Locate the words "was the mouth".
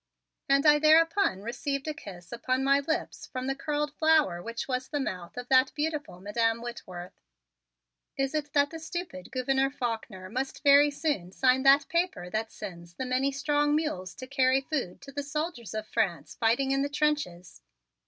4.67-5.37